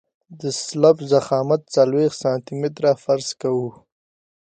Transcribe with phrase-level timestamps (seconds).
[0.39, 3.69] د سلب ضخامت څلوېښت سانتي متره فرض کوو